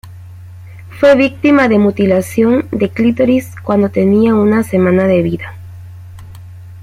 [0.99, 5.53] Fue víctima de mutilación de clítoris cuando tenía una semana de vida.